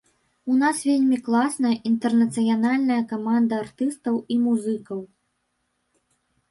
[0.51, 4.99] У нас вельмі класная інтэрнацыянальная каманда артыстаў і музыкаў.